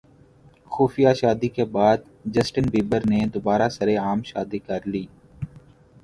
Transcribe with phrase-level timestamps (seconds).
[0.71, 1.97] خفیہ شادی کے بعد
[2.33, 5.05] جسٹن بیبر نے دوبارہ سرعام شادی کرلی